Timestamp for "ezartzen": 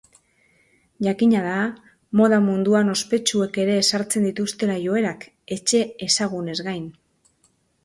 3.83-4.27